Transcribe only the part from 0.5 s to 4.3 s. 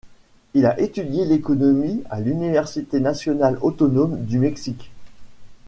Il a étudié l'Économie à Université nationale autonome